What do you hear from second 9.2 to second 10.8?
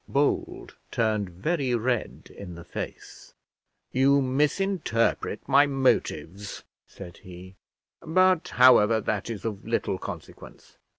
is of little consequence.